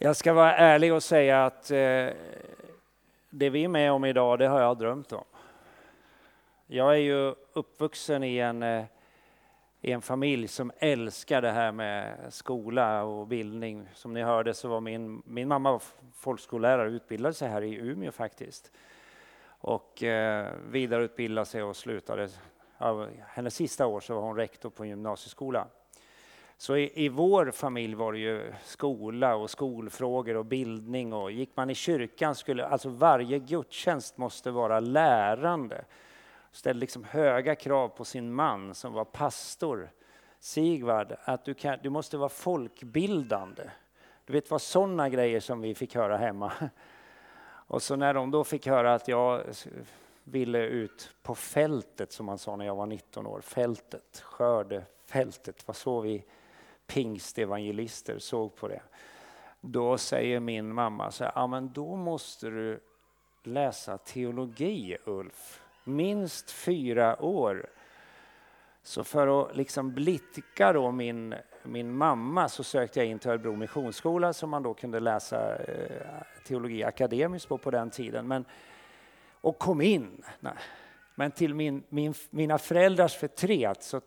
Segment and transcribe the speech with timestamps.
[0.00, 2.08] Jag ska vara ärlig och säga att eh,
[3.30, 5.24] det vi är med om idag, det har jag drömt om.
[6.66, 8.84] Jag är ju uppvuxen i en, eh,
[9.80, 13.88] i en familj som älskar det här med skola och bildning.
[13.94, 15.82] Som ni hörde så var min, min mamma var
[16.14, 18.72] folkskollärare och utbildade sig här i Umeå faktiskt.
[19.46, 22.28] Och eh, vidareutbildade sig och slutade.
[22.78, 25.66] Ja, hennes sista år så var hon rektor på en gymnasieskola.
[26.60, 31.56] Så i, i, vår familj var det ju skola och skolfrågor och bildning och gick
[31.56, 35.84] man i kyrkan skulle, alltså varje gudstjänst måste vara lärande.
[36.52, 39.90] Ställde liksom höga krav på sin man som var pastor,
[40.40, 43.62] Sigvard, att du, kan, du måste vara folkbildande.
[44.24, 46.52] Du vet vad sådana grejer som vi fick höra hemma.
[47.66, 49.42] Och så när de då fick höra att jag
[50.24, 55.74] ville ut på fältet, som man sa när jag var 19 år, fältet, skördefältet, var
[55.74, 56.24] så vi
[56.88, 58.82] pingstevangelister såg på det.
[59.60, 62.80] Då säger min mamma så här, ja men då måste du
[63.42, 67.70] läsa teologi Ulf, minst fyra år.
[68.82, 73.56] Så för att liksom blidka då min, min mamma så sökte jag in till Örebro
[73.56, 78.28] Missionsskola som man då kunde läsa eh, teologi akademiskt på på den tiden.
[78.28, 78.44] Men,
[79.40, 80.24] och kom in.
[80.40, 80.54] Nej.
[81.18, 84.00] Men till min, min, mina föräldrars förtret så,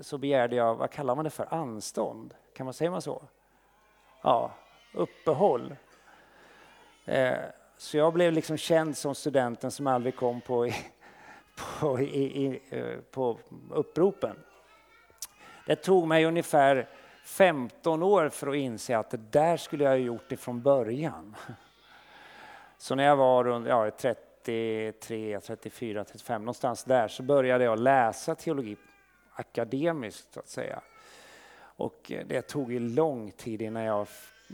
[0.00, 2.34] så begärde jag, vad kallar man det för, anstånd?
[2.54, 3.22] Kan man säga så?
[4.22, 4.50] Ja,
[4.94, 5.76] uppehåll.
[7.04, 7.38] Eh,
[7.76, 10.70] så jag blev liksom känd som studenten som aldrig kom på,
[11.80, 13.38] på, i, i, eh, på
[13.70, 14.36] uppropen.
[15.66, 16.88] Det tog mig ungefär
[17.24, 21.36] 15 år för att inse att det där skulle jag ha gjort det från början.
[22.78, 27.78] Så när jag var runt ja, 30 33, 34, 35, någonstans där, så började jag
[27.78, 28.76] läsa teologi
[29.32, 30.80] akademiskt, så att säga.
[31.60, 34.08] Och eh, det tog ju lång tid innan jag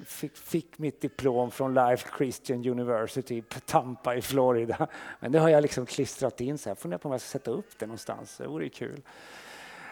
[0.07, 4.89] fick, fick mitt diplom från Life Christian University på Tampa i Florida.
[5.21, 7.51] Men det har jag liksom klistrat in så här, funderar på om jag ska sätta
[7.51, 9.03] upp det någonstans, det vore ju kul.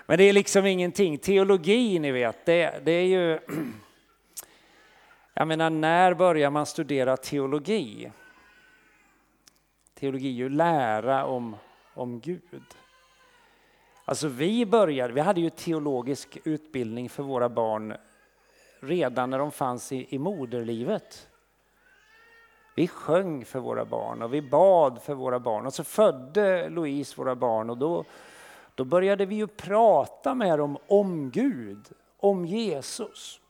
[0.07, 1.19] Men det är liksom ingenting.
[1.19, 3.39] Teologi, ni vet, det, det är ju...
[5.35, 8.13] Jag menar, när börjar man studera teologi?
[10.03, 11.57] Teologi är ju lära om,
[11.95, 12.63] om Gud.
[14.05, 17.97] Alltså vi började, vi hade ju teologisk utbildning för våra barn
[18.81, 21.29] redan när de fanns i, i moderlivet.
[22.77, 27.15] Vi sjöng för våra barn och vi bad för våra barn och så födde Louise
[27.17, 28.05] våra barn och då,
[28.75, 31.89] då började vi ju prata med dem om Gud,
[32.19, 33.41] om Jesus,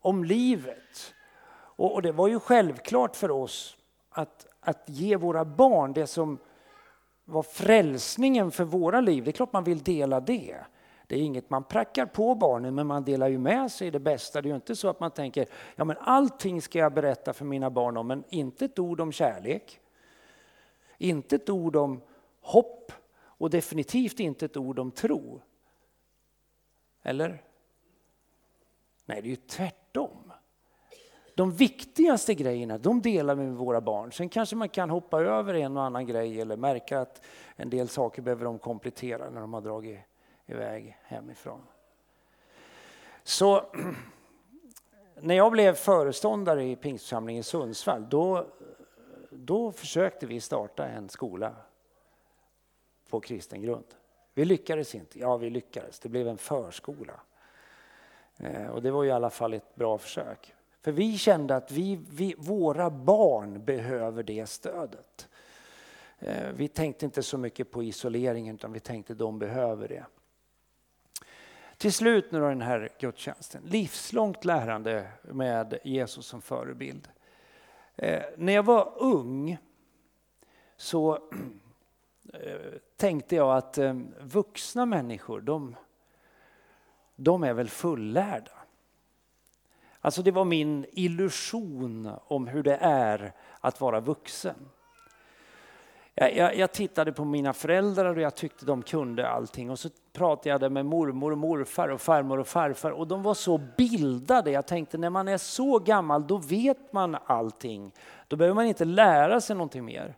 [0.00, 1.14] om livet.
[1.54, 3.76] Och, och det var ju självklart för oss
[4.10, 6.38] att att ge våra barn det som
[7.24, 9.24] var frälsningen för våra liv.
[9.24, 10.56] Det är klart man vill dela det.
[11.06, 14.42] Det är inget man prackar på barnen, men man delar ju med sig det bästa.
[14.42, 17.44] Det är ju inte så att man tänker, ja men allting ska jag berätta för
[17.44, 19.80] mina barn om, men inte ett ord om kärlek.
[20.98, 22.00] Inte ett ord om
[22.40, 25.42] hopp och definitivt inte ett ord om tro.
[27.02, 27.42] Eller?
[29.04, 30.25] Nej, det är ju tvärtom.
[31.36, 34.12] De viktigaste grejerna, de delar vi med våra barn.
[34.12, 37.24] Sen kanske man kan hoppa över en och annan grej eller märka att
[37.56, 39.98] en del saker behöver de komplettera när de har dragit
[40.46, 41.60] iväg hemifrån.
[43.22, 43.64] Så
[45.20, 48.46] när jag blev föreståndare i pingstförsamlingen i Sundsvall, då,
[49.30, 51.54] då försökte vi starta en skola
[53.10, 53.94] på kristen grund.
[54.34, 55.18] Vi lyckades inte.
[55.18, 55.98] Ja, vi lyckades.
[55.98, 57.20] Det blev en förskola.
[58.36, 60.55] Eh, och det var i alla fall ett bra försök.
[60.86, 65.28] För vi kände att vi, vi, våra barn behöver det stödet.
[66.18, 70.04] Eh, vi tänkte inte så mycket på isoleringen utan vi tänkte att de behöver det.
[71.76, 77.08] Till slut nu då den här gudstjänsten, livslångt lärande med Jesus som förebild.
[77.96, 79.58] Eh, när jag var ung
[80.76, 81.14] så
[82.32, 85.76] eh, tänkte jag att eh, vuxna människor, de,
[87.16, 88.55] de är väl fullärda.
[90.06, 94.54] Alltså det var min illusion om hur det är att vara vuxen.
[96.14, 99.70] Jag, jag, jag, tittade på mina föräldrar och jag tyckte de kunde allting.
[99.70, 103.34] Och så pratade jag med mormor och morfar och farmor och farfar och de var
[103.34, 104.50] så bildade.
[104.50, 107.92] Jag tänkte när man är så gammal då vet man allting.
[108.28, 110.16] Då behöver man inte lära sig någonting mer.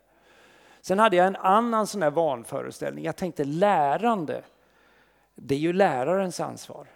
[0.81, 3.05] Sen hade jag en annan sån här vanföreställning.
[3.05, 4.41] Jag tänkte lärande,
[5.35, 6.87] det är ju lärarens ansvar.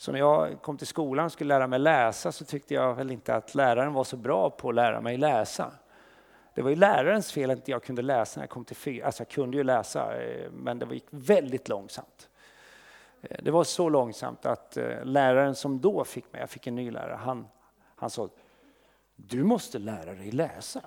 [0.00, 3.10] Så när jag kom till skolan och skulle lära mig läsa så tyckte jag väl
[3.10, 5.72] inte att läraren var så bra på att lära mig läsa.
[6.54, 9.06] Det var ju lärarens fel att inte jag kunde läsa när jag kom till fyra.
[9.06, 12.28] Alltså jag kunde ju läsa, eh, men det gick väldigt långsamt.
[13.22, 16.74] Eh, det var så långsamt att eh, läraren som då fick mig, jag fick en
[16.74, 17.46] ny lärare, han,
[17.96, 18.28] han sa
[19.16, 20.80] du måste lära dig läsa.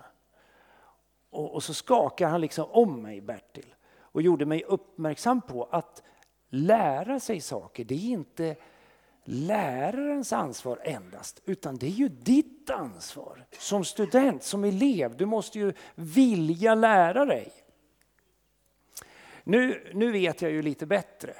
[1.30, 6.04] Och, och så skakade han liksom om mig, Bertil, och gjorde mig uppmärksam på att
[6.50, 8.56] lära sig saker, det är inte
[9.24, 15.18] lärarens ansvar endast, utan det är ju ditt ansvar som student, som elev.
[15.18, 17.52] Du måste ju vilja lära dig.
[19.44, 21.34] Nu, nu vet jag ju lite bättre.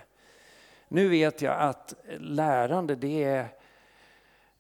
[0.88, 3.48] Nu vet jag att lärande det är,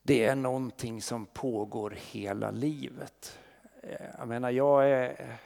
[0.04, 3.40] det är någonting som pågår hela livet.
[3.84, 5.38] Eh, jag menar, jag, är,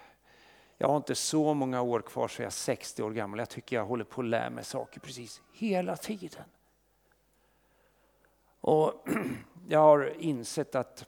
[0.77, 3.39] jag har inte så många år kvar så jag är 60 år gammal.
[3.39, 6.44] Jag tycker jag håller på att lära mig saker precis hela tiden.
[8.62, 9.07] Och
[9.68, 11.06] jag har insett att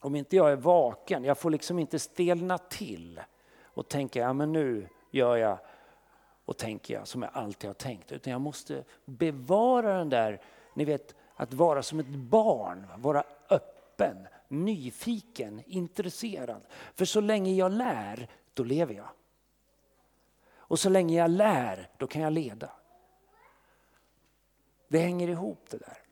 [0.00, 3.20] om inte jag är vaken, jag får liksom inte stelna till
[3.62, 5.58] och tänka, ja men nu gör jag
[6.44, 8.12] och tänker jag som jag alltid har tänkt.
[8.12, 10.40] Utan jag måste bevara den där,
[10.74, 16.62] ni vet, att vara som ett barn, vara öppen, nyfiken, intresserad.
[16.94, 19.08] För så länge jag lär, då lever jag.
[20.56, 22.70] Och så länge jag lär, då kan jag leda.
[24.88, 26.03] Det hänger ihop det där.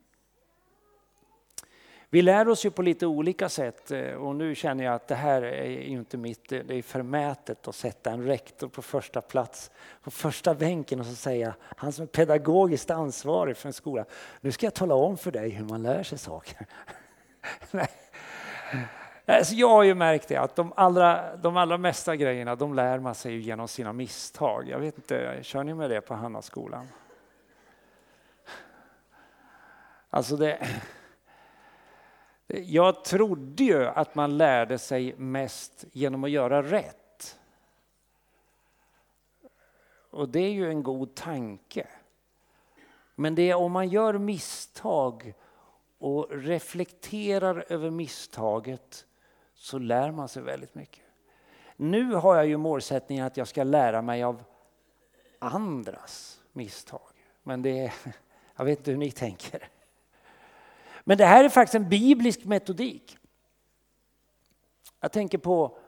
[2.13, 5.15] Vi lär oss ju på lite olika sätt eh, och nu känner jag att det
[5.15, 9.21] här är ju inte mitt, eh, det är förmätet att sätta en rektor på första
[9.21, 9.71] plats,
[10.03, 14.05] på första bänken och så säga, han som är pedagogiskt ansvarig för en skola,
[14.41, 16.67] nu ska jag tala om för dig hur man lär sig saker.
[19.27, 22.99] Alltså jag har ju märkt det att de allra, de allra mesta grejerna de lär
[22.99, 24.69] man sig genom sina misstag.
[24.69, 26.89] Jag vet inte, kör ni med det på Hannaskolan?
[30.11, 30.69] Alltså det,
[32.53, 37.39] jag trodde ju att man lärde sig mest genom att göra rätt.
[40.11, 41.87] Och det är ju en god tanke.
[43.15, 45.35] Men det är om man gör misstag
[45.99, 49.07] och reflekterar över misstaget
[49.55, 51.05] så lär man sig väldigt mycket.
[51.77, 54.45] Nu har jag ju målsättningen att jag ska lära mig av
[55.39, 57.11] andras misstag.
[57.43, 57.93] Men det är,
[58.57, 59.69] jag vet inte hur ni tänker.
[61.05, 63.19] Men det här är faktiskt en biblisk metodik.
[65.01, 65.79] Jag tänker på,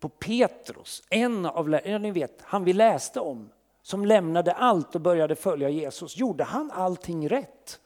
[0.00, 3.50] på Petrus, en av ja, ni vet, han vi läste om,
[3.82, 6.16] som lämnade allt och började följa Jesus.
[6.16, 7.80] Gjorde han allting rätt?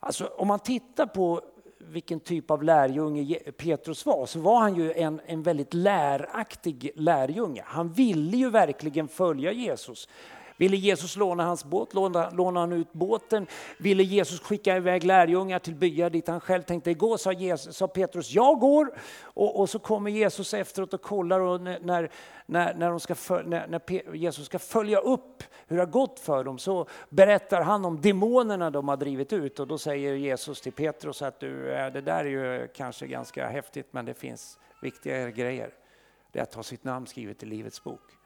[0.00, 1.42] Alltså om man tittar på
[1.78, 7.62] vilken typ av lärjunge Petrus var så var han ju en, en väldigt läraktig lärjunge.
[7.66, 10.08] Han ville ju verkligen följa Jesus.
[10.56, 13.46] Ville Jesus låna hans båt, lånade han ut båten.
[13.78, 17.88] Ville Jesus skicka iväg lärjungar till byar dit han själv tänkte gå, sa, Jesus, sa
[17.88, 18.94] Petrus, jag går.
[19.22, 21.78] Och, och, så kommer Jesus efteråt och kollar och när,
[22.46, 23.14] när, när, de ska
[23.44, 27.84] när, när Jesus ska följa upp hur det har gått för dem så berättar han
[27.84, 31.92] om demonerna de har drivit ut och då säger Jesus till Petrus att du, eh,
[31.92, 35.70] det där är ju kanske ganska häftigt men det finns viktigare grejer.
[36.32, 38.16] Det är att ha sitt namn skrivet i Livets bok.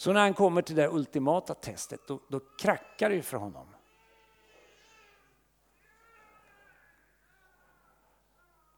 [0.00, 3.66] Så när han kommer till det ultimata testet, då, då krackar det för honom.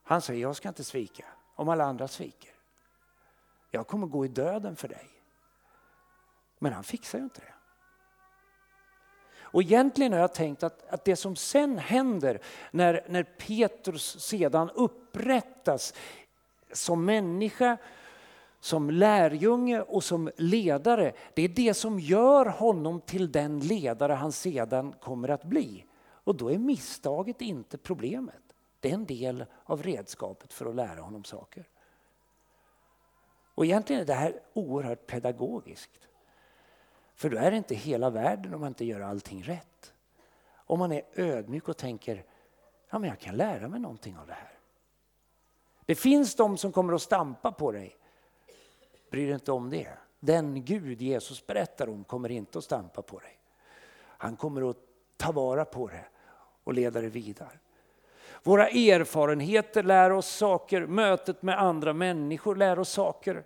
[0.02, 1.24] Han säger, jag ska inte svika
[1.54, 2.50] om alla andra sviker.
[3.70, 5.08] Jag kommer gå i döden för dig.
[6.58, 7.54] Men han fixar ju inte det.
[9.40, 14.70] Och egentligen har jag tänkt att, att det som sen händer när, när Petrus sedan
[14.70, 15.94] upprättas
[16.72, 17.78] som människa
[18.62, 24.32] som lärjunge och som ledare, det är det som gör honom till den ledare han
[24.32, 25.86] sedan kommer att bli.
[26.02, 28.42] Och då är misstaget inte problemet.
[28.80, 31.68] Det är en del av redskapet för att lära honom saker.
[33.54, 36.08] Och egentligen är det här oerhört pedagogiskt.
[37.14, 39.92] För då är det inte hela världen om man inte gör allting rätt.
[40.54, 42.24] Om man är ödmjuk och tänker,
[42.90, 44.58] ja men jag kan lära mig någonting av det här.
[45.86, 47.98] Det finns de som kommer att stampa på dig.
[49.12, 49.88] Bry dig inte om det.
[50.20, 53.38] Den Gud Jesus berättar om kommer inte att stampa på dig.
[53.98, 54.76] Han kommer att
[55.16, 56.04] ta vara på det
[56.64, 57.58] och leda dig vidare.
[58.42, 63.44] Våra erfarenheter lär oss saker, mötet med andra människor lär oss saker.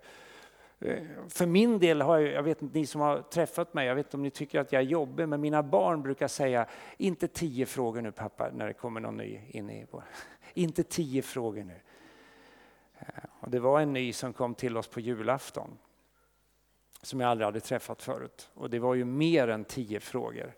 [0.79, 3.95] Eh, för min del har jag, jag vet inte ni som har träffat mig, jag
[3.95, 6.65] vet inte om ni tycker att jag är jobbig, men mina barn brukar säga,
[6.97, 10.03] inte tio frågor nu pappa, när det kommer någon ny in i vår.
[10.53, 11.79] Inte tio frågor nu.
[12.99, 13.05] Eh,
[13.39, 15.77] och det var en ny som kom till oss på julafton
[17.01, 18.49] som jag aldrig hade träffat förut.
[18.53, 20.53] Och det var ju mer än tio frågor.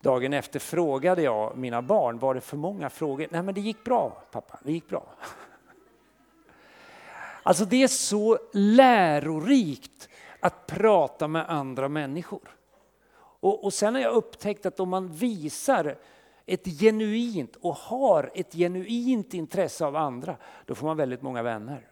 [0.00, 3.28] Dagen efter frågade jag mina barn, var det för många frågor?
[3.30, 5.06] Nej men det gick bra pappa, det gick bra.
[7.42, 10.08] Alltså det är så lärorikt
[10.40, 12.56] att prata med andra människor.
[13.40, 15.96] Och, och sen har jag upptäckt att om man visar
[16.48, 20.36] ett genuint och har ett genuint intresse av andra,
[20.66, 21.88] då får man väldigt många vänner.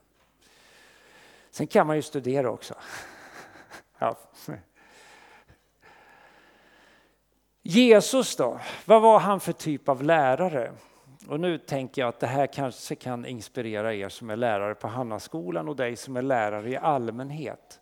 [1.51, 2.75] Sen kan man ju studera också.
[3.99, 4.19] Ja.
[7.63, 10.73] Jesus då, vad var han för typ av lärare?
[11.29, 14.89] Och nu tänker jag att det här kanske kan inspirera er som är lärare på
[14.89, 17.81] Hannaskolan och dig som är lärare i allmänhet.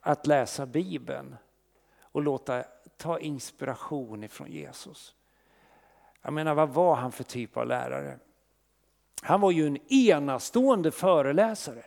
[0.00, 1.36] Att läsa Bibeln
[2.00, 2.62] och låta
[2.96, 5.14] ta inspiration ifrån Jesus.
[6.24, 8.18] Jag menar, vad var han för typ av lärare?
[9.22, 11.84] Han var ju en enastående föreläsare.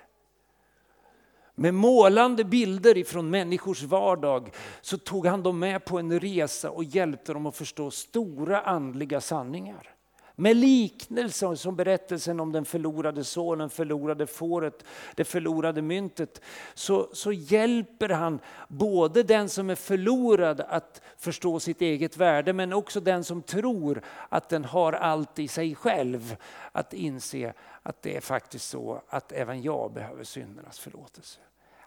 [1.55, 4.49] Med målande bilder ifrån människors vardag
[4.81, 9.21] så tog han dem med på en resa och hjälpte dem att förstå stora andliga
[9.21, 9.96] sanningar.
[10.39, 14.83] Med liknelser som berättelsen om den förlorade sonen, förlorade fåret,
[15.15, 16.41] det förlorade myntet.
[16.73, 22.73] Så, så hjälper han både den som är förlorad att förstå sitt eget värde men
[22.73, 26.35] också den som tror att den har allt i sig själv.
[26.71, 27.53] Att inse
[27.83, 31.39] att det är faktiskt så att även jag behöver syndernas förlåtelse.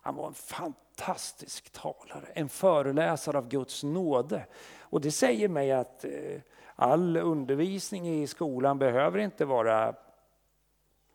[0.03, 4.47] Han var en fantastisk talare, en föreläsare av Guds nåde.
[4.81, 6.41] Och det säger mig att eh,
[6.81, 9.95] all undervisning i skolan behöver inte vara,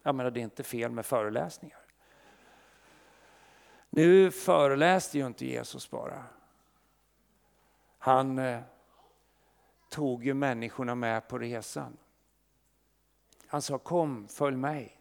[0.04, 1.80] jag menar det är inte fel med föreläsningar.
[3.90, 6.24] Nu föreläste ju inte Jesus bara.
[7.98, 8.62] Han eh,
[9.90, 11.98] tog ju människorna med på resan.
[13.48, 15.00] Han sa kom, följ mig.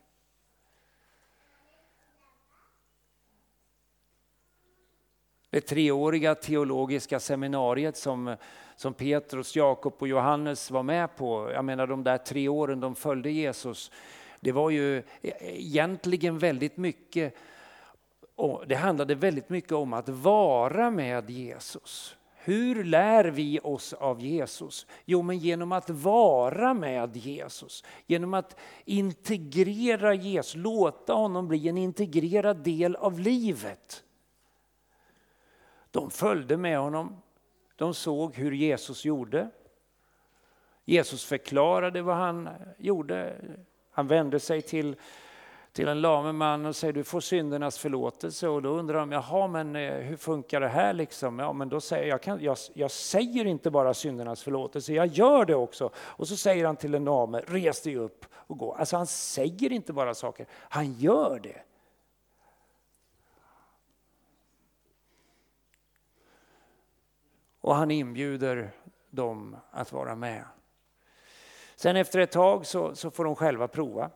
[5.54, 8.36] Det treåriga teologiska seminariet som
[8.76, 11.50] som Petrus, Jakob och Johannes var med på.
[11.54, 13.90] Jag menar de där tre åren de följde Jesus.
[14.40, 15.02] Det var ju e,
[15.40, 17.34] egentligen väldigt mycket,
[18.66, 22.16] det handlade väldigt mycket om att vara med Jesus.
[22.34, 24.86] Hur lär vi oss av Jesus?
[25.04, 27.84] Jo, men genom att vara med Jesus.
[28.06, 34.04] Genom att integrera Jesus, låta honom bli en integrerad del av livet.
[35.94, 37.16] De följde med honom
[37.76, 39.50] de såg hur Jesus gjorde.
[40.84, 42.48] Jesus förklarade vad han
[42.78, 43.36] gjorde.
[43.90, 44.96] Han vände sig till,
[45.72, 48.48] till en lame man och säger du får syndernas förlåtelse.
[48.48, 51.38] Och då undrar de, jaha men eh, hur funkar det här liksom?
[51.38, 55.44] Ja men då säger jag, kan, jag, jag säger inte bara syndernas förlåtelse, jag gör
[55.44, 55.90] det också.
[55.96, 58.72] Och så säger han till en lame, res dig upp och gå.
[58.72, 61.62] Alltså han säger inte bara saker, han gör det.
[67.64, 68.70] Och han inbjuder
[69.10, 70.44] dem att vara med.
[71.76, 74.10] Sen efter ett tag så, så får de själva prova.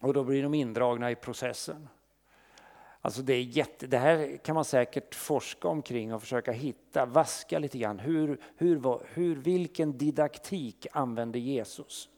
[0.00, 1.88] Och då blir de indragna i processen.
[3.00, 7.58] Alltså det, är jätte, det här kan man säkert forska omkring och försöka hitta, vaska
[7.58, 7.98] lite grann.
[7.98, 12.08] Hur, hur, hur, vilken didaktik använde Jesus?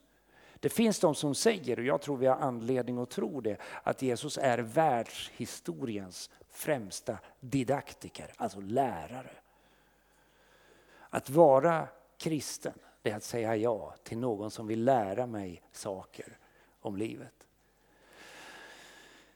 [0.55, 4.03] Det finns de som säger, och jag tror vi har anledning att tro det, att
[4.03, 9.31] Jesus är världshistoriens främsta didaktiker, alltså lärare.
[11.15, 16.39] Att vara kristen, det är att säga ja till någon som vill lära mig saker
[16.81, 17.35] om livet.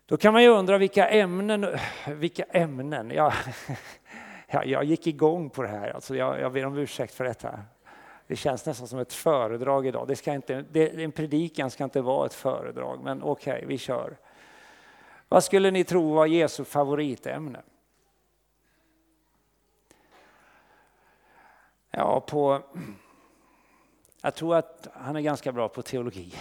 [0.07, 1.67] Då kan man ju undra vilka ämnen,
[2.07, 3.33] vilka ämnen, ja,
[4.65, 7.61] jag gick igång på det här, alltså jag, jag ber om ursäkt för detta.
[8.27, 10.09] Det känns nästan som ett föredrag idag.
[10.09, 13.79] Det ska inte, det, en predikan ska inte vara ett föredrag, men okej, okay, vi
[13.79, 14.17] kör.
[15.29, 17.63] Vad skulle ni tro var Jesu favoritämne?
[21.99, 22.63] Ja, på...
[24.23, 26.35] Jag tror att han är ganska bra på teologi.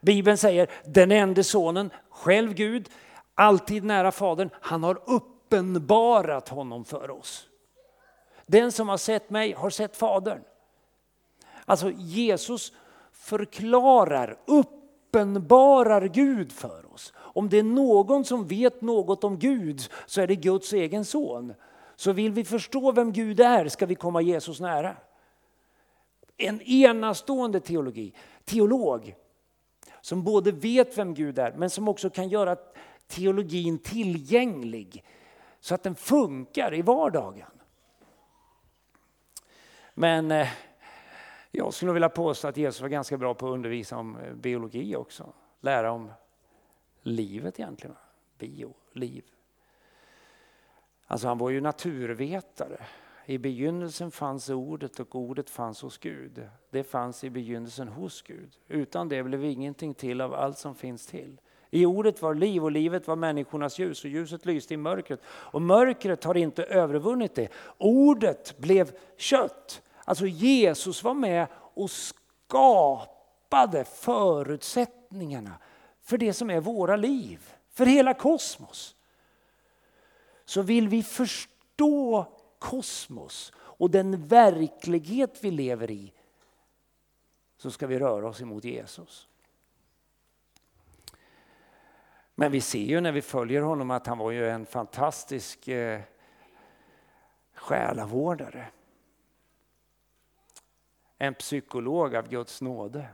[0.00, 2.88] Bibeln säger den enda sonen, själv Gud,
[3.34, 7.48] alltid nära Fadern, han har uppenbarat honom för oss.
[8.46, 10.40] Den som har sett mig har sett Fadern.
[11.64, 12.72] Alltså Jesus
[13.12, 17.12] förklarar, uppenbarar Gud för oss.
[17.16, 21.54] Om det är någon som vet något om Gud så är det Guds egen son.
[22.02, 24.96] Så vill vi förstå vem Gud är ska vi komma Jesus nära.
[26.36, 29.14] En enastående teologi, teolog
[30.00, 32.56] som både vet vem Gud är men som också kan göra
[33.06, 35.04] teologin tillgänglig
[35.60, 37.50] så att den funkar i vardagen.
[39.94, 40.48] Men eh,
[41.50, 44.96] jag skulle vilja påstå att Jesus var ganska bra på att undervisa om eh, biologi
[44.96, 45.32] också.
[45.60, 46.12] Lära om
[47.02, 47.96] livet egentligen.
[48.38, 49.24] Bio, liv.
[51.12, 52.76] Alltså han var ju naturvetare.
[53.26, 56.48] I begynnelsen fanns ordet och ordet fanns hos Gud.
[56.70, 58.50] Det fanns i begynnelsen hos Gud.
[58.68, 61.40] Utan det blev ingenting till av allt som finns till.
[61.70, 65.20] I ordet var liv och livet var människornas ljus och ljuset lyste i mörkret.
[65.26, 67.48] Och mörkret har inte övervunnit det.
[67.78, 69.82] Ordet blev kött.
[70.04, 75.52] Alltså Jesus var med och skapade förutsättningarna
[76.02, 77.40] för det som är våra liv,
[77.70, 78.96] för hela kosmos.
[80.44, 82.26] Så vill vi förstå
[82.58, 86.12] kosmos och den verklighet vi lever i
[87.56, 89.28] så ska vi röra oss emot Jesus.
[92.34, 96.00] Men vi ser ju när vi följer honom att han var ju en fantastisk eh,
[97.54, 98.66] själavårdare.
[101.18, 103.08] En psykolog av Guds nåde.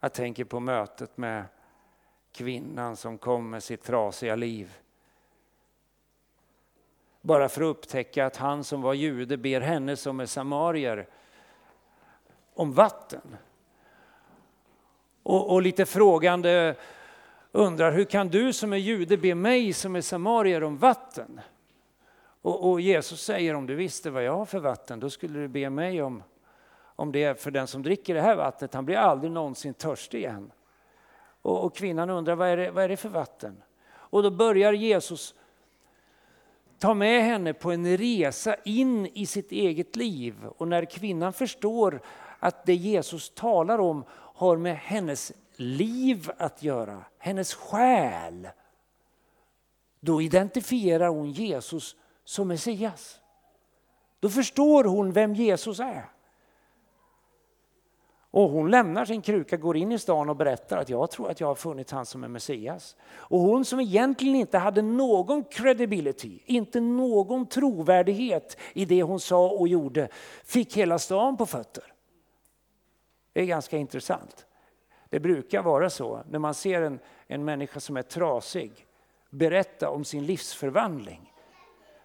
[0.00, 1.44] Jag tänker på mötet med
[2.36, 4.78] kvinnan som kom med sitt trasiga liv.
[7.20, 11.08] Bara för att upptäcka att han som var jude ber henne som är samarier
[12.54, 13.36] om vatten.
[15.22, 16.74] Och, och lite frågande
[17.52, 21.40] undrar, hur kan du som är jude be mig som är samarier om vatten?
[22.42, 25.48] Och, och, Jesus säger, om du visste vad jag har för vatten, då skulle du
[25.48, 26.22] be mig om,
[26.78, 27.40] om det.
[27.40, 30.50] För den som dricker det här vattnet, han blir aldrig någonsin törstig igen.
[31.46, 33.62] Och, och kvinnan undrar, vad är, det, vad är det för vatten?
[33.88, 35.34] Och då börjar Jesus
[36.78, 40.34] ta med henne på en resa in i sitt eget liv.
[40.56, 42.00] Och när kvinnan förstår
[42.38, 48.48] att det Jesus talar om har med hennes liv att göra, hennes själ.
[50.00, 53.20] Då identifierar hon Jesus som Messias.
[54.20, 56.15] Då förstår hon vem Jesus är.
[58.36, 61.40] Och hon lämnar sin kruka, går in i stan och berättar att jag tror att
[61.40, 62.96] jag har funnit han som är Messias.
[63.08, 69.48] Och hon som egentligen inte hade någon credibility, inte någon trovärdighet i det hon sa
[69.48, 70.08] och gjorde,
[70.44, 71.84] fick hela stan på fötter.
[73.32, 74.46] Det är ganska intressant.
[75.08, 78.86] Det brukar vara så när man ser en, en människa som är trasig
[79.30, 81.32] berätta om sin livsförvandling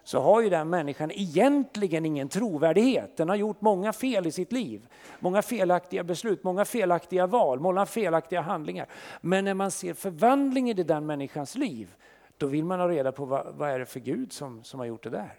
[0.04, 3.16] så har ju den människan egentligen ingen trovärdighet.
[3.16, 4.88] Den har gjort många fel i sitt liv.
[5.20, 8.86] Många felaktiga beslut, många felaktiga val, många felaktiga handlingar.
[9.20, 11.94] Men när man ser förvandlingen i den människans liv,
[12.36, 14.86] då vill man ha reda på vad, vad är det för Gud som, som har
[14.86, 15.34] gjort det där.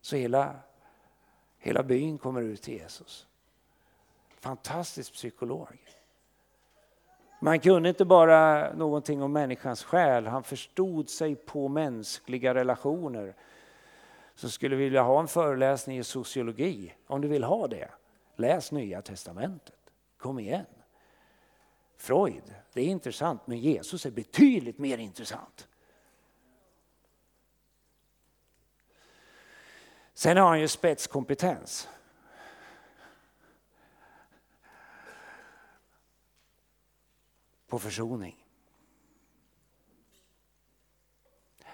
[0.00, 0.56] Så hela,
[1.58, 3.26] hela byn kommer ut till Jesus.
[4.40, 5.78] Fantastisk psykolog.
[7.42, 13.34] Man kunde inte bara någonting om människans själ, han förstod sig på mänskliga relationer.
[14.34, 17.88] Så skulle vi vilja ha en föreläsning i sociologi, om du vill ha det,
[18.36, 19.74] läs Nya Testamentet.
[20.16, 20.66] Kom igen.
[21.96, 25.68] Freud, det är intressant, men Jesus är betydligt mer intressant.
[30.14, 31.88] Sen har han ju spetskompetens.
[37.70, 38.36] På försoning.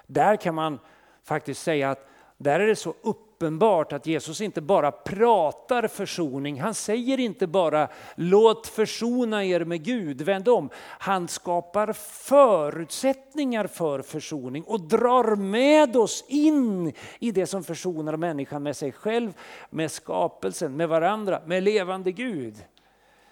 [0.07, 0.79] Där kan man
[1.23, 2.07] faktiskt säga att
[2.37, 6.61] där är det så uppenbart att Jesus inte bara pratar försoning.
[6.61, 10.69] Han säger inte bara låt försona er med Gud, vänd om.
[10.79, 18.63] Han skapar förutsättningar för försoning och drar med oss in i det som försonar människan
[18.63, 19.33] med sig själv,
[19.69, 22.55] med skapelsen, med varandra, med levande Gud.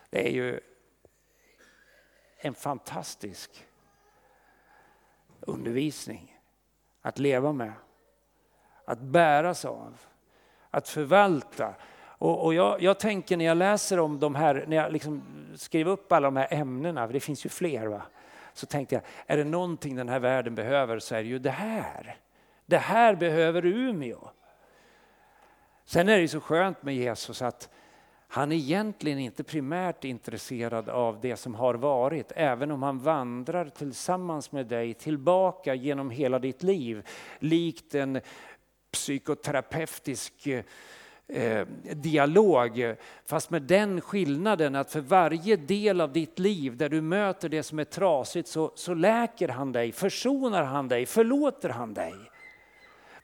[0.09, 0.59] Det är ju
[2.37, 3.65] en fantastisk
[5.39, 6.39] undervisning
[7.01, 7.73] att leva med,
[8.85, 9.97] att bäras av,
[10.69, 11.75] att förvalta.
[11.97, 15.23] Och, och jag, jag, tänker när jag läser om de här, när jag liksom
[15.55, 18.01] skriver upp alla de här ämnena, för det finns ju fler, va?
[18.53, 21.49] så tänkte jag, är det någonting den här världen behöver så är det ju det
[21.49, 22.17] här.
[22.65, 24.29] Det här behöver Umeå.
[25.85, 27.69] Sen är det ju så skönt med Jesus att
[28.35, 33.69] han är egentligen inte primärt intresserad av det som har varit, även om han vandrar
[33.69, 37.07] tillsammans med dig tillbaka genom hela ditt liv,
[37.39, 38.21] likt en
[38.91, 40.47] psykoterapeutisk
[41.27, 42.95] eh, dialog.
[43.25, 47.63] Fast med den skillnaden att för varje del av ditt liv där du möter det
[47.63, 52.15] som är trasigt så, så läker han dig, försonar han dig, förlåter han dig.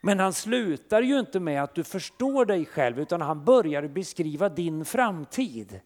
[0.01, 4.49] Men han slutar ju inte med att du förstår dig själv utan han börjar beskriva
[4.49, 5.81] din framtid.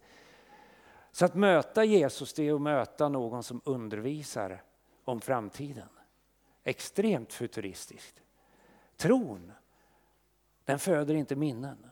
[1.12, 4.64] Så att möta Jesus det är att möta någon som undervisar
[5.06, 5.90] om framtiden.
[6.64, 8.22] Extremt futuristiskt.
[8.98, 9.52] Tron,
[10.66, 11.92] den föder inte minnen.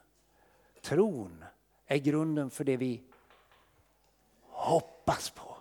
[0.82, 1.46] Tron
[1.86, 3.04] är grunden för det vi
[4.50, 5.53] hoppas på.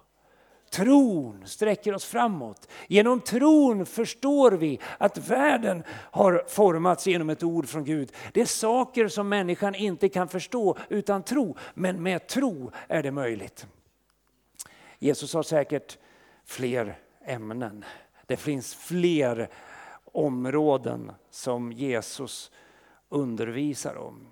[0.72, 2.68] Tron sträcker oss framåt.
[2.88, 8.12] Genom tron förstår vi att världen har formats genom ett ord från Gud.
[8.32, 13.10] Det är saker som människan inte kan förstå utan tro, men med tro är det
[13.10, 13.66] möjligt.
[14.98, 15.98] Jesus har säkert
[16.44, 17.84] fler ämnen.
[18.26, 19.50] Det finns fler
[20.04, 22.50] områden som Jesus
[23.08, 24.26] undervisar om.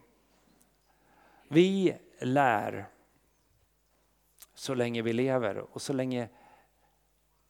[1.48, 2.87] Vi lär
[4.61, 6.29] så länge vi lever och så länge,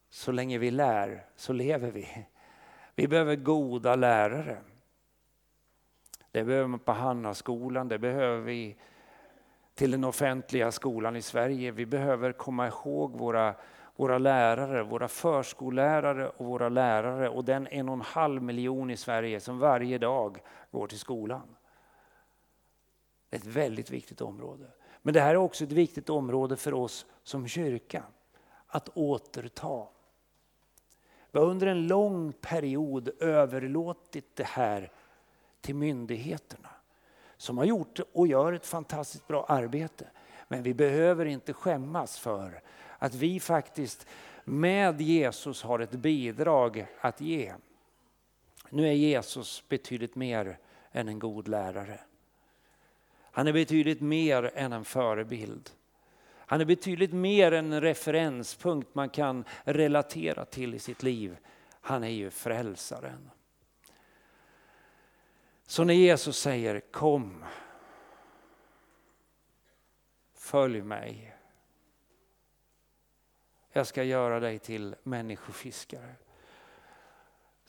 [0.08, 2.26] så länge vi lär så lever vi.
[2.94, 4.58] Vi behöver goda lärare.
[6.30, 8.76] Det behöver man på Hannaskolan, det behöver vi
[9.74, 11.70] till den offentliga skolan i Sverige.
[11.70, 13.54] Vi behöver komma ihåg våra,
[13.96, 18.96] våra lärare, våra förskollärare och våra lärare och den en och en halv miljon i
[18.96, 20.38] Sverige som varje dag
[20.70, 21.56] går till skolan.
[23.30, 24.70] Det är ett väldigt viktigt område.
[25.02, 28.02] Men det här är också ett viktigt område för oss som kyrka
[28.66, 29.86] att återta.
[31.30, 34.92] Vi har under en lång period överlåtit det här
[35.60, 36.68] till myndigheterna
[37.36, 40.06] som har gjort och gör ett fantastiskt bra arbete.
[40.48, 42.62] Men vi behöver inte skämmas för
[42.98, 44.06] att vi faktiskt
[44.44, 47.54] med Jesus har ett bidrag att ge.
[48.70, 50.58] Nu är Jesus betydligt mer
[50.92, 52.00] än en god lärare.
[53.32, 55.70] Han är betydligt mer än en förebild.
[56.36, 61.36] Han är betydligt mer än en referenspunkt man kan relatera till i sitt liv.
[61.80, 63.30] Han är ju frälsaren.
[65.66, 67.44] Så när Jesus säger kom,
[70.34, 71.36] följ mig.
[73.72, 76.14] Jag ska göra dig till människofiskare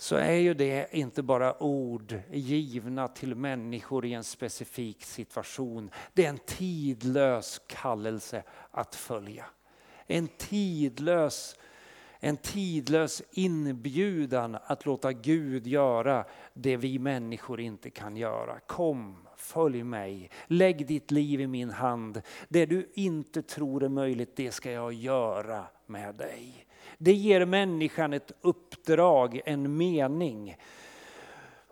[0.02, 5.92] så är ju det inte bara ord givna till människor i en specifik situation.
[6.14, 9.46] Det är en tidlös kallelse att följa.
[10.08, 11.56] En tidlös,
[12.20, 18.60] en tidlös inbjudan att låta Gud göra det vi människor inte kan göra.
[18.60, 22.22] Kom, följ mig, lägg ditt liv i min hand.
[22.50, 26.68] Det du inte tror är möjligt, det ska jag göra med dig.
[26.98, 30.58] Det ger människan ett uppdrag, en mening.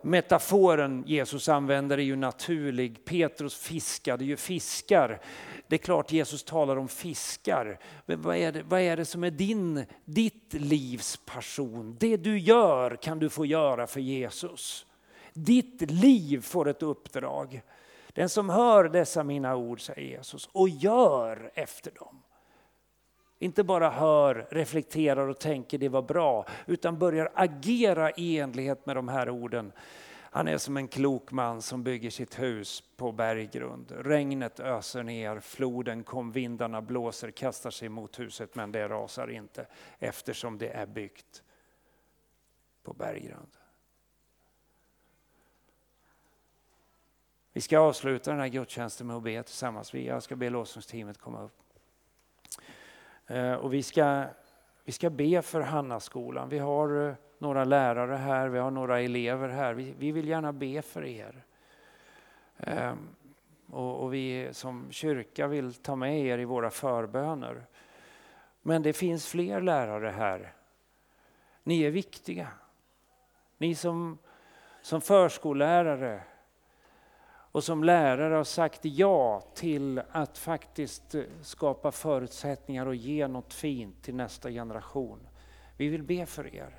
[0.02, 3.04] Metaforen Jesus använder är ju naturlig.
[3.04, 5.20] Petrus fiskade ju fiskar.
[5.68, 7.78] Det är klart Jesus talar om fiskar.
[8.06, 11.96] Men vad är det, vad är det som är din, ditt livs passion?
[12.00, 14.86] Det du gör kan du få göra för Jesus.
[15.32, 17.62] Ditt liv får ett uppdrag.
[18.08, 22.22] Den som hör dessa mina ord, säger Jesus, och gör efter dem
[23.42, 28.96] inte bara hör, reflekterar och tänker det var bra, utan börjar agera i enlighet med
[28.96, 29.72] de här orden.
[30.32, 33.92] Han är som en klok man som bygger sitt hus på berggrund.
[33.98, 39.66] Regnet öser ner, floden kom, vindarna blåser, kastar sig mot huset men det rasar inte
[39.98, 41.42] eftersom det är byggt
[42.82, 43.56] på berggrund.
[47.52, 49.94] Vi ska avsluta den här gudstjänsten med att be tillsammans.
[49.94, 51.69] Jag ska be lovsångsteamet komma upp.
[53.30, 54.24] Eh, och vi ska,
[54.84, 56.48] vi ska be för Hannaskolan.
[56.48, 59.74] Vi har eh, några lärare här, vi har några elever här.
[59.74, 61.44] Vi, vi vill gärna be för er.
[62.58, 63.08] Ehm,
[63.70, 67.66] och, och, vi som kyrka vill ta med er i våra förböner.
[68.62, 70.52] Men det finns fler lärare här.
[71.62, 72.48] Ni är viktiga.
[73.58, 74.18] Ni som,
[74.82, 76.22] som förskollärare,
[77.52, 83.54] och som lärare har sagt ja till att faktiskt eh, skapa förutsättningar och ge något
[83.54, 85.18] fint till nästa generation.
[85.76, 86.74] Vi vill be för er.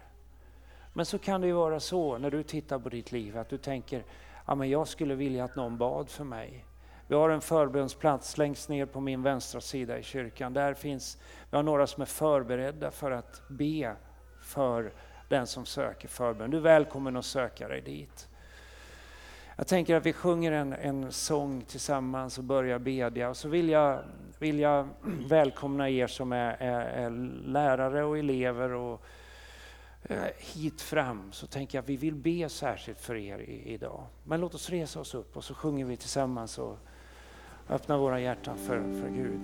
[0.93, 3.57] Men så kan det ju vara så när du tittar på ditt liv att du
[3.57, 4.03] tänker,
[4.47, 6.65] ja men jag skulle vilja att någon bad för mig.
[7.07, 10.53] Vi har en förbönsplats längst ner på min vänstra sida i kyrkan.
[10.53, 11.17] Där finns,
[11.49, 13.95] vi har några som är förberedda för att be
[14.41, 14.93] för
[15.29, 16.51] den som söker förbön.
[16.51, 18.29] Du är välkommen att söka dig dit.
[19.61, 23.29] Jag tänker att vi sjunger en, en sång tillsammans och börjar bedja.
[23.29, 23.99] Och så vill jag,
[24.39, 24.87] vill jag
[25.27, 27.09] välkomna er som är, är, är
[27.45, 29.01] lärare och elever och
[30.03, 31.31] eh, hit fram.
[31.31, 34.03] Så tänker jag att vi vill be särskilt för er i, idag.
[34.23, 36.77] Men låt oss resa oss upp och så sjunger vi tillsammans och
[37.69, 39.41] öppnar våra hjärtan för, för Gud.